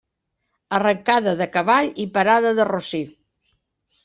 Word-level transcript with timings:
Arrancada 0.77 1.33
de 1.41 1.47
cavall 1.57 1.93
i 2.05 2.07
parada 2.17 2.55
de 2.61 2.67
rossí. 2.71 3.03